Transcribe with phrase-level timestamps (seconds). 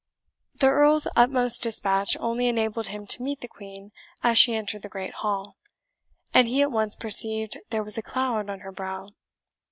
[0.55, 3.91] The Earl's utmost dispatch only enabled him to meet the Queen
[4.23, 5.57] as she entered the great hall,
[6.33, 9.09] and he at once perceived there was a cloud on her brow.